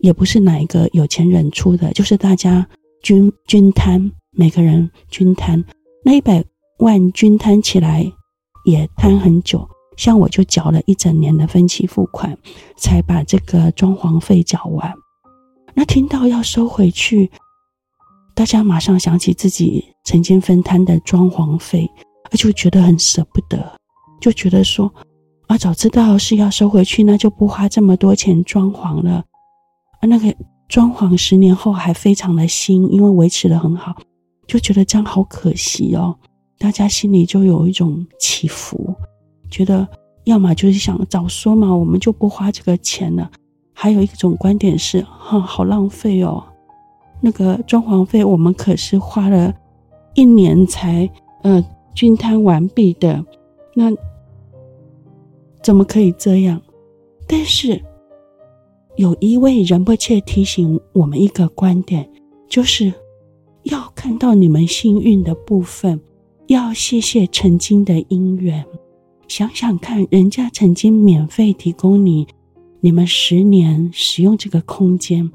[0.00, 2.66] 也不是哪一个有钱人出的，就是大家
[3.02, 5.62] 均均摊，每个人均摊。
[6.02, 6.42] 那一百
[6.78, 8.10] 万均摊起来
[8.64, 12.36] 也摊很久，像我就缴了一整年的分期付款，
[12.76, 14.92] 才把这个装潢费缴完。
[15.74, 17.30] 那听到要收回去。
[18.34, 21.90] 大家马上想起自己曾经分摊的装潢费，
[22.30, 23.58] 而就觉得很舍不得，
[24.20, 24.92] 就觉得说
[25.46, 29.24] 啊，早知道是要收回去，那就不花这么多钱装潢了。
[30.00, 30.36] 啊，那个
[30.68, 33.96] 装潢十年后还非常的新，因为维持得很好，
[34.46, 36.14] 就觉得这样好可惜哦。
[36.58, 38.94] 大家心里就有一种起伏，
[39.50, 39.86] 觉得
[40.24, 43.30] 要么就是想早说嘛，我们就不花这个钱了。
[43.72, 46.42] 还有一种观点是，哈，好浪费哦。
[47.20, 49.54] 那个装潢费，我们可是花了
[50.14, 51.08] 一年才
[51.42, 51.62] 呃
[51.94, 53.24] 均摊完毕的，
[53.74, 53.92] 那
[55.62, 56.60] 怎么可以这样？
[57.26, 57.82] 但是
[58.96, 62.08] 有一位仁波切提醒我们一个观点，
[62.48, 62.92] 就是
[63.64, 66.00] 要看到你们幸运的部分，
[66.48, 68.64] 要谢谢曾经的因缘。
[69.28, 72.26] 想想看，人家曾经免费提供你，
[72.80, 75.28] 你们十年使用这个空间。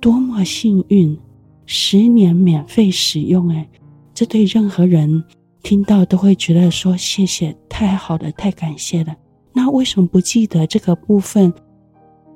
[0.00, 1.16] 多么幸运，
[1.64, 3.68] 十年免费使用，哎，
[4.12, 5.22] 这对任何人
[5.62, 9.14] 听到都会觉得说谢谢，太好了，太感谢了。
[9.52, 11.52] 那为什么不记得这个部分？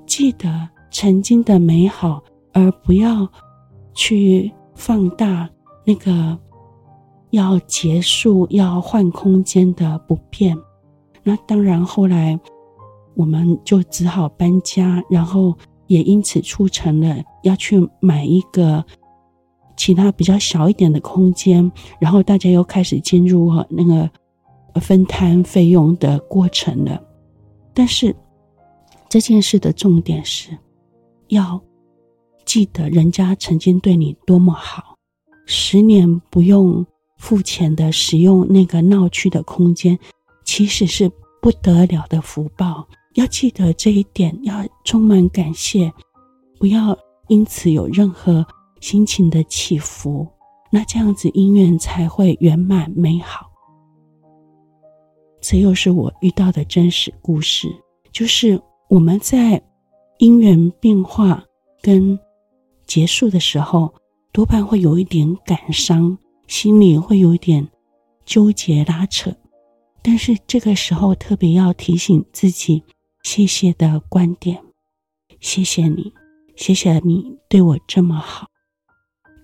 [0.05, 2.23] 记得曾经的美好，
[2.53, 3.29] 而不要
[3.93, 5.49] 去放大
[5.85, 6.37] 那个
[7.31, 10.57] 要结束、要换空间的不便。
[11.23, 12.39] 那当然，后来
[13.15, 15.57] 我们就只好搬家，然后。
[15.87, 18.81] 也因此促成了要去买一个
[19.75, 24.09] 其他比较小一点的空间，然后大家又开始进入那个
[24.79, 26.97] 分摊费用的过程了。
[27.73, 28.15] 但是
[29.09, 30.57] 这件事的重点是
[31.27, 31.61] 要
[32.45, 34.95] 记得人家曾经对你多么好，
[35.45, 36.85] 十年不用
[37.21, 39.97] 付钱的使用那个闹区的空间，
[40.43, 42.85] 其实是不得了的福报。
[43.13, 45.93] 要记得这一点，要充满感谢，
[46.57, 48.43] 不要因此有任何
[48.79, 50.27] 心情的起伏，
[50.71, 53.47] 那这样子姻缘才会圆满美好。
[55.39, 57.67] 这又是我遇到的真实故事，
[58.11, 59.61] 就是我们在
[60.17, 61.43] 因缘变化
[61.83, 62.17] 跟
[62.87, 63.93] 结束的时候，
[64.31, 66.17] 多半会有一点感伤，
[66.51, 67.65] 心里会有一点
[68.25, 69.33] 纠结拉扯，
[70.03, 72.83] 但是这个时候特别要提醒自己。
[73.23, 74.61] 谢谢的观点，
[75.39, 76.11] 谢谢你，
[76.57, 78.47] 谢谢你对我这么好。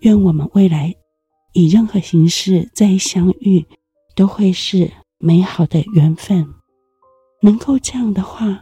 [0.01, 0.93] 愿我们未来
[1.53, 3.65] 以任何形式再相遇，
[4.13, 6.45] 都会是美好的缘分。
[7.41, 8.61] 能够这样的话，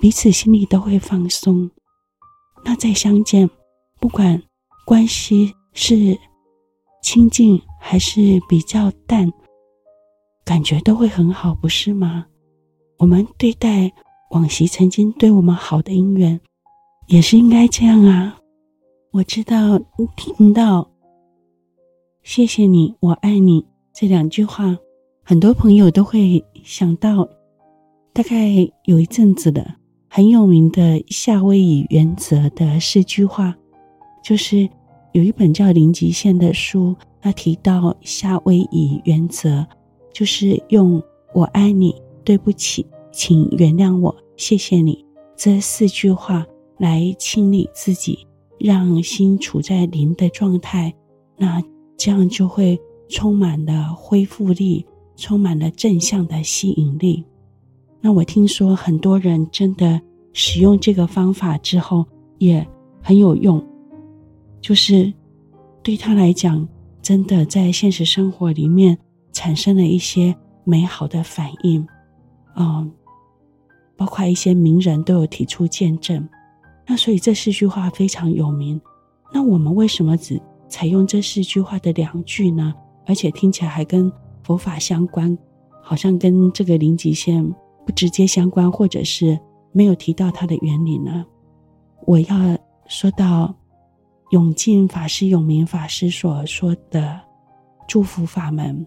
[0.00, 1.70] 彼此心里都会放松。
[2.64, 3.48] 那再相见，
[4.00, 4.42] 不管
[4.84, 6.18] 关系是
[7.06, 9.32] 亲近还是比较淡，
[10.44, 12.26] 感觉都会很好，不是吗？
[12.98, 13.92] 我们对待
[14.32, 16.40] 往昔曾经对我们好的姻缘，
[17.06, 18.36] 也是应该这样啊！
[19.12, 19.78] 我知道
[20.16, 20.90] 听到
[22.24, 24.76] “谢谢你，我爱你”这两句话，
[25.22, 27.28] 很多朋友都会想到，
[28.12, 28.48] 大概
[28.86, 29.64] 有一阵子的
[30.08, 33.54] 很有名的夏威夷原则的四句话，
[34.24, 34.68] 就是
[35.16, 39.66] 有一本叫《零极限》的书，他提到夏威夷原则，
[40.12, 41.02] 就是用
[41.32, 41.94] “我爱你”。
[42.22, 45.02] 对不起，请原谅我，谢谢你。
[45.34, 46.44] 这四句话
[46.76, 48.26] 来清理自己，
[48.58, 50.92] 让心处在零的状态，
[51.38, 51.62] 那
[51.96, 54.84] 这样就会充满了恢复力，
[55.16, 57.24] 充满了正向的吸引力。
[58.02, 59.98] 那我听说很多人真的
[60.34, 62.04] 使用这个方法之后
[62.36, 62.66] 也
[63.00, 63.64] 很有用，
[64.66, 65.12] 就是
[65.80, 66.66] 对他来讲，
[67.00, 68.98] 真的在现实生活里面
[69.30, 71.86] 产生了一些美好的反应。
[72.56, 72.90] 嗯，
[73.96, 76.28] 包括一些名人都有提出见证。
[76.84, 78.80] 那所以这四句话非常有名。
[79.32, 82.74] 那我们为什么只采用这四句话的两句呢？
[83.06, 84.12] 而且听起来还跟
[84.42, 85.38] 佛法相关，
[85.80, 87.40] 好像跟这个零极限
[87.86, 89.38] 不直接相关，或者是
[89.70, 91.24] 没有提到它的原理呢？
[92.04, 92.58] 我要
[92.88, 93.54] 说到
[94.30, 97.20] 永进法师、永明法师所说的
[97.86, 98.86] 祝福法门。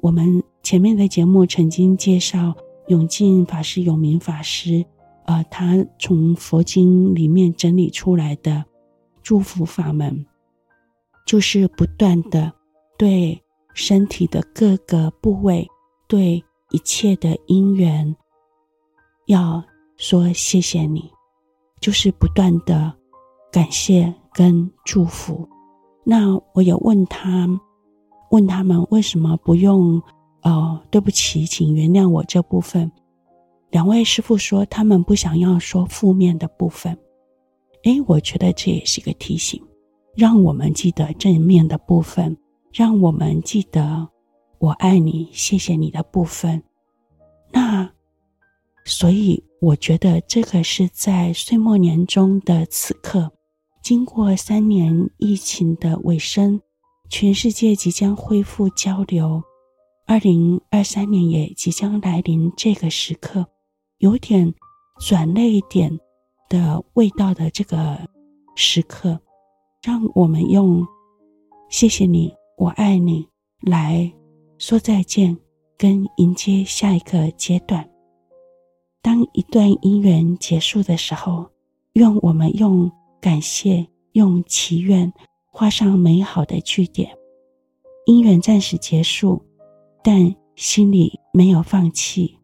[0.00, 2.54] 我们前面的节目曾经介绍
[2.88, 4.84] 永进法师、永明法师，
[5.26, 8.64] 呃，他从佛经里面整理出来的
[9.22, 10.24] 祝福法门，
[11.26, 12.50] 就是不断的
[12.96, 13.38] 对
[13.74, 15.68] 身体的各个部位，
[16.08, 18.16] 对一切的因缘，
[19.26, 19.62] 要
[19.98, 21.10] 说谢谢你，
[21.80, 22.92] 就是不断的
[23.52, 25.48] 感谢跟祝福。
[26.04, 27.48] 那我有问他，
[28.30, 30.02] 问他们为什么不用？
[30.42, 32.90] 哦，对不起，请原谅我这部分。
[33.70, 36.96] 两位师傅说他们不想要说负面的部分。
[37.84, 39.62] 诶，我觉得这也是一个提醒，
[40.16, 42.36] 让我们记得正面的部分。
[42.72, 44.08] 让我们记得
[44.60, 46.62] “我爱你，谢谢你”的部分。
[47.52, 47.90] 那，
[48.84, 53.30] 所以我觉得这个是在岁末年终的此刻，
[53.82, 56.60] 经过三年疫情的尾声，
[57.08, 59.42] 全世界即将恢复交流，
[60.06, 62.52] 二零二三年也即将来临。
[62.56, 63.46] 这个时刻，
[63.98, 64.52] 有点
[65.00, 65.98] 转泪点
[66.48, 67.98] 的味道的这个
[68.54, 69.18] 时刻，
[69.82, 70.86] 让我们用
[71.70, 72.32] “谢谢你”。
[72.58, 73.26] 我爱你，
[73.62, 74.12] 来
[74.58, 75.34] 说再见，
[75.78, 77.88] 跟迎接下一个阶段。
[79.00, 81.48] 当一段姻缘结束的时候，
[81.94, 85.12] 愿我们用感谢、用祈愿
[85.46, 87.10] 画上美好的句点。
[88.06, 89.40] 姻缘暂时结束，
[90.02, 92.36] 但心里没有放弃，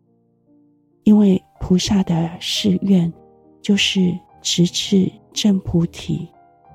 [1.05, 3.13] 因为菩萨的誓愿
[3.61, 6.29] 就是直至正菩提，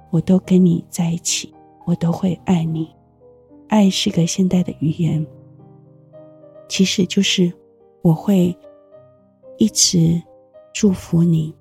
[0.09, 1.53] 我都跟你在一起，
[1.85, 2.89] 我都会爱你。
[3.67, 5.25] 爱是个现代的语言，
[6.67, 7.51] 其实就是
[8.01, 8.53] 我会
[9.57, 10.21] 一直
[10.73, 11.55] 祝福你，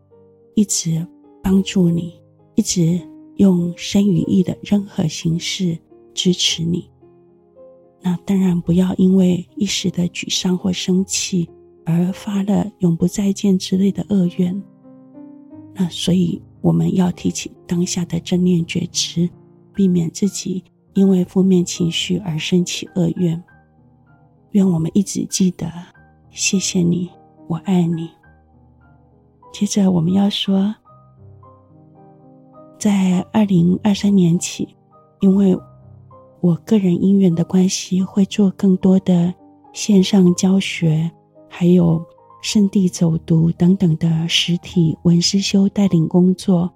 [0.54, 1.06] 一直
[1.42, 2.19] 帮助你，
[2.60, 3.00] 一直
[3.36, 5.78] 用身语意的任何形式
[6.12, 6.90] 支持你。
[8.02, 11.48] 那当然不要因为一时的沮丧或生气
[11.86, 14.62] 而发了永不再见之类的恶愿。
[15.72, 19.26] 那所以我们要提起当下的正念觉知，
[19.74, 20.62] 避免自己。
[20.92, 23.42] 因为负面情绪而生起恶愿，
[24.50, 25.72] 愿我们一直记得，
[26.30, 27.08] 谢谢你，
[27.48, 28.10] 我爱你。
[29.50, 30.74] 接着我们要说，
[32.80, 34.66] 在二零二三年起，
[35.20, 35.56] 因为
[36.40, 39.32] 我个人因缘的关系，会做更多的
[39.72, 41.08] 线上教学，
[41.48, 42.04] 还有
[42.42, 46.68] 圣地走读等等的实体文思修带领工作，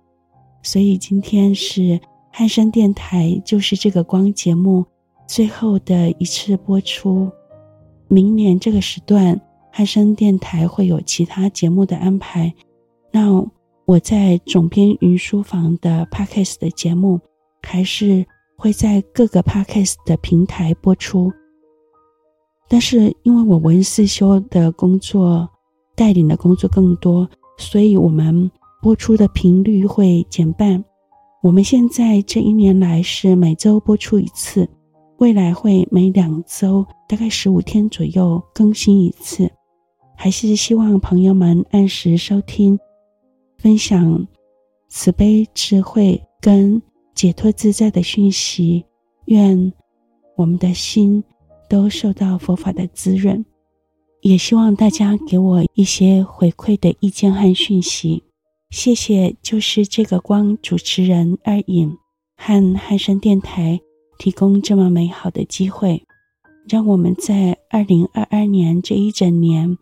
[0.62, 1.98] 所以今天是。
[2.36, 4.84] 汉声电台就是这个光节目
[5.24, 7.30] 最后的一次播出。
[8.08, 9.40] 明年这个时段，
[9.70, 12.52] 汉声电台会有其他节目的安排。
[13.12, 13.40] 那
[13.86, 17.20] 我在总编云书房的 Podcast 的节目，
[17.62, 18.24] 还是
[18.56, 21.30] 会在各个 Podcast 的平台播出。
[22.66, 25.46] 但是因为我文思修的工作，
[25.94, 27.28] 带领的工作更多，
[27.58, 30.82] 所以我们播出的频率会减半。
[31.42, 34.66] 我们现在这一年来是每周播出一次，
[35.18, 39.50] 未来会每两周，大概十五天左右更新一次。
[40.16, 42.78] 还是希望朋友们按时收听，
[43.64, 44.28] 分享
[44.90, 46.82] 慈悲智慧跟
[47.14, 48.84] 解脱自在的讯息。
[49.24, 49.72] 愿
[50.36, 51.24] 我们的心
[51.66, 53.42] 都受到佛法的滋润，
[54.20, 58.22] 也希望大家给我一些回馈的意见和讯息。
[58.68, 61.96] 谢谢，就是这个光主持人二影
[62.36, 63.80] 和汉声电台
[64.18, 66.04] 提供这么美好的机会，
[66.68, 69.78] 让我们在二零二二年这一整年，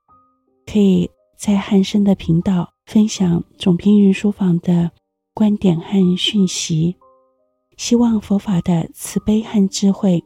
[0.73, 4.91] 可以在汉声的频道分享总编云书房的
[5.33, 6.95] 观点和讯息。
[7.79, 10.23] 希望佛法的慈悲和智慧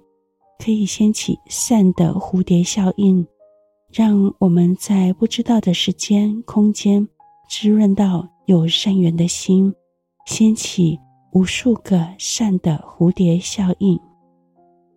[0.58, 3.24] 可以掀起善的蝴蝶效应，
[3.92, 7.06] 让我们在不知道的时间空间
[7.48, 8.28] 滋润到。
[8.46, 9.74] 有善缘的心，
[10.26, 10.96] 掀起
[11.32, 13.98] 无数个善的蝴蝶效应。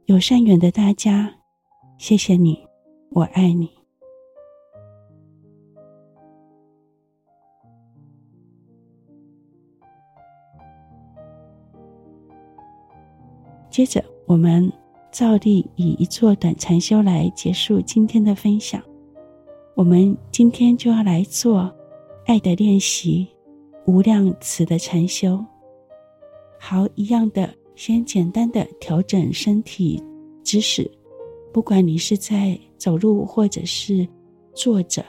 [0.05, 1.33] 有善缘的大家，
[1.97, 2.59] 谢谢你，
[3.09, 3.78] 我爱你。
[13.79, 14.69] 接着，我们
[15.09, 18.83] 照例以一座短禅修来结束今天的分享。
[19.73, 21.73] 我们今天就要来做
[22.25, 23.25] 爱的练习，
[23.85, 25.41] 无量慈的禅修。
[26.59, 30.03] 好，一样的，先简单的调整身体
[30.43, 30.91] 姿势，
[31.53, 34.05] 不管你是在走路或者是
[34.53, 35.05] 坐着，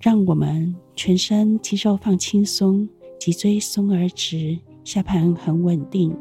[0.00, 2.88] 让我们全身肌肉放轻松，
[3.20, 6.12] 脊椎松而直，下盘很稳定。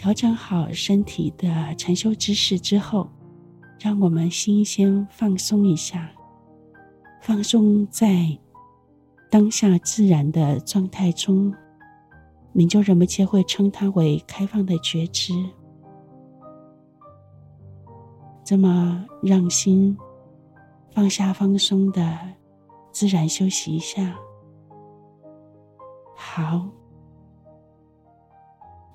[0.00, 3.06] 调整好身体的禅修姿势之后，
[3.78, 6.10] 让我们心先放松一下，
[7.20, 8.38] 放松在
[9.30, 11.54] 当下自然的状态中，
[12.54, 15.34] 明就人们切会称它为开放的觉知。
[18.42, 19.94] 这么让心
[20.92, 22.18] 放下、放松的
[22.90, 24.16] 自然休息一下。
[26.16, 26.66] 好，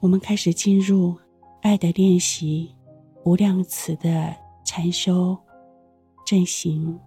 [0.05, 1.17] 我们开始进入
[1.63, 2.71] 爱的练习，
[3.23, 4.35] 无量慈的。
[4.63, 5.35] 禅修
[6.25, 6.99] 阵行，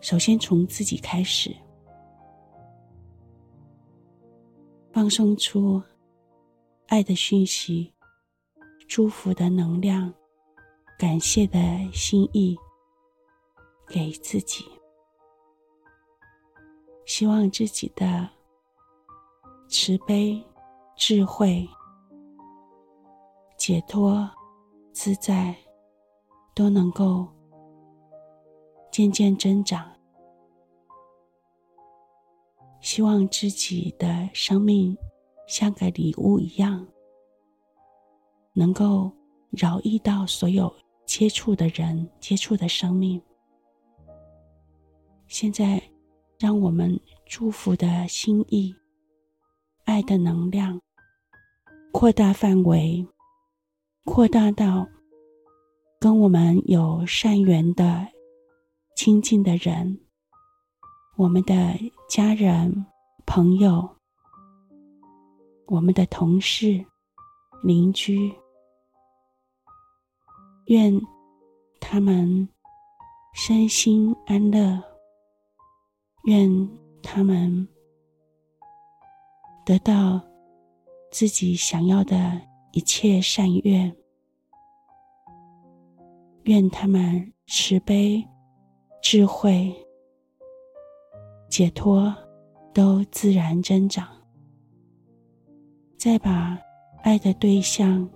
[0.00, 1.54] 首先从自己开始，
[4.92, 5.82] 放送出
[6.86, 7.92] 爱的讯息、
[8.86, 10.12] 祝福的能量、
[10.98, 11.58] 感谢的
[11.92, 12.56] 心意
[13.88, 14.64] 给自己，
[17.04, 18.28] 希望自己的
[19.68, 20.40] 慈悲、
[20.96, 21.68] 智慧、
[23.58, 24.30] 解脱。
[24.96, 25.52] 自在
[26.54, 27.26] 都能够
[28.92, 29.92] 渐渐增长，
[32.80, 34.96] 希望自己的生命
[35.48, 36.86] 像个礼物一样，
[38.52, 39.10] 能够
[39.50, 40.72] 饶益到所有
[41.04, 43.20] 接触的人、接触的生命。
[45.26, 45.82] 现在，
[46.38, 48.72] 让我们祝福的心意、
[49.84, 50.80] 爱的能量
[51.92, 53.06] 扩大范围。
[54.04, 54.86] 扩大到
[55.98, 58.06] 跟我们有善缘的
[58.96, 59.98] 亲近的人，
[61.16, 61.54] 我们的
[62.06, 62.84] 家人、
[63.24, 63.88] 朋友，
[65.66, 66.84] 我们的同事、
[67.62, 68.30] 邻居，
[70.66, 71.00] 愿
[71.80, 72.46] 他们
[73.34, 74.78] 身心安乐，
[76.24, 76.68] 愿
[77.02, 77.66] 他们
[79.64, 80.20] 得到
[81.10, 82.40] 自己想要的。
[82.76, 83.96] 一切善愿，
[86.42, 88.20] 愿他们慈悲、
[89.00, 89.72] 智慧、
[91.48, 92.12] 解脱
[92.72, 94.08] 都自然增长。
[95.96, 96.58] 再把
[97.04, 98.10] 爱的对象、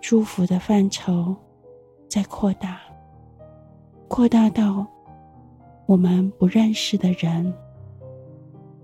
[0.00, 1.32] 祝福的范畴
[2.08, 2.80] 再扩大，
[4.08, 4.84] 扩大到
[5.86, 7.54] 我们不认识的人、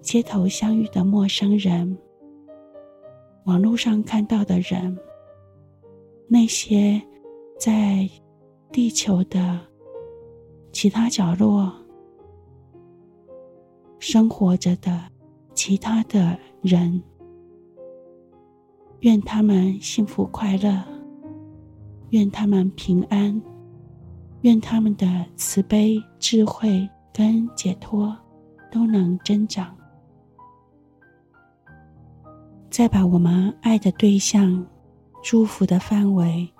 [0.01, 1.96] 街头相遇的陌生人。
[3.44, 4.96] 网络上看到的人，
[6.28, 7.01] 那些
[7.59, 8.09] 在
[8.70, 9.59] 地球的
[10.72, 11.72] 其他角落
[13.98, 15.03] 生活着的
[15.55, 17.03] 其他的人，
[19.01, 20.84] 愿他们幸福快乐，
[22.11, 23.40] 愿他们平安，
[24.42, 28.16] 愿他们的慈悲、智慧跟解脱
[28.70, 29.76] 都能增长。
[32.80, 34.66] 再把我们爱的对象、
[35.22, 36.50] 祝福的范围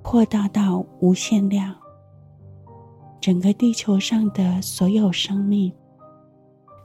[0.00, 1.76] 扩大到无限量，
[3.20, 5.70] 整个地球上的所有生命，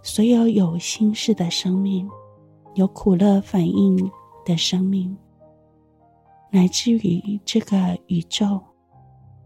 [0.03, 2.05] 所有有心事的生命，
[2.73, 3.97] 有苦乐反应
[4.43, 5.15] 的生命，
[6.51, 8.59] 乃至于这个宇宙，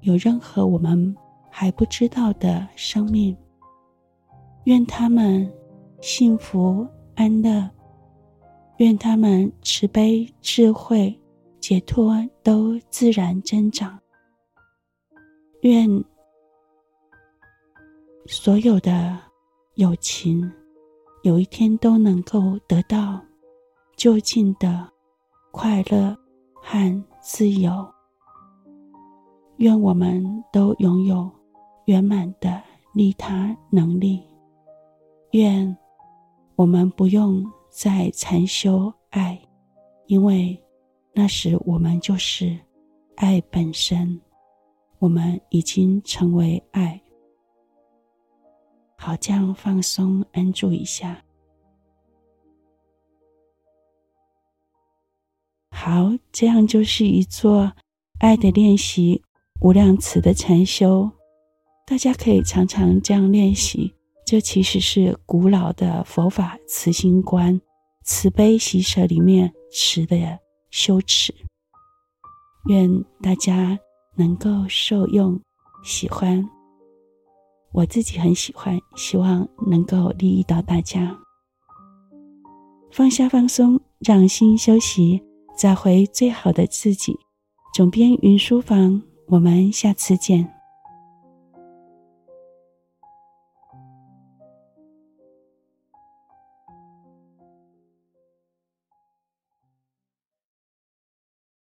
[0.02, 1.16] 有任何我们
[1.52, 3.38] 还不知道的生命，
[4.64, 5.48] 愿他们
[6.02, 7.70] 幸福安乐。
[8.78, 11.18] 愿他们慈悲、智慧、
[11.62, 12.14] 解脱
[12.44, 13.98] 都自然增长。
[15.62, 15.90] 愿
[18.26, 19.18] 所有的
[19.76, 20.52] 友情，
[21.24, 23.24] 有一天都能够得到
[23.96, 24.86] 究竟的
[25.52, 26.14] 快乐
[26.56, 27.72] 和自由。
[29.58, 31.32] 愿我们都拥有
[31.86, 32.62] 圆满的
[32.94, 34.22] 利他能力。
[35.32, 35.78] 愿
[36.58, 37.42] 我们不用。
[37.76, 39.38] 在禅修爱，
[40.08, 40.58] 因为
[41.14, 42.58] 那时我们就是
[43.18, 44.18] 爱本身，
[44.98, 47.00] 我们已经成为爱。
[48.96, 51.22] 好，这样放松安住一下。
[55.72, 57.70] 好，这样就是一座
[58.20, 59.22] 爱的练习，
[59.60, 61.12] 无量慈的禅修，
[61.86, 63.94] 大家可以常常这样练习。
[64.26, 67.62] 这其实是古老的佛法慈心观、
[68.06, 70.40] 慈悲喜舍里面持的
[70.70, 71.34] 羞耻。
[72.68, 73.78] 愿大家
[74.16, 75.40] 能够受用、
[75.84, 76.48] 喜欢。
[77.72, 81.18] 我自己很喜欢，希望能够利益到大家。
[82.92, 85.22] 放下放松，让心休息，
[85.58, 87.18] 找回最好的自己。
[87.74, 90.55] 总编云书房，我们下次见。